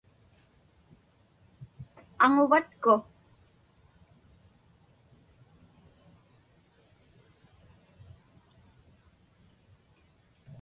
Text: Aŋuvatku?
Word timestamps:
Aŋuvatku? 2.25 2.93